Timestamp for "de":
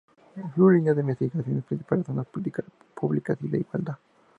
0.95-1.03, 3.39-3.59